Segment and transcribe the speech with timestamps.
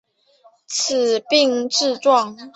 [0.67, 1.99] 因病致仕。